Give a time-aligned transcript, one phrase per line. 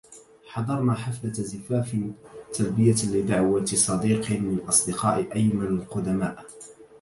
[0.53, 1.95] حضرنا حفلة زفاف
[2.53, 6.45] تلبية لدعوة صديق من أصدقاء أيمن القدماء.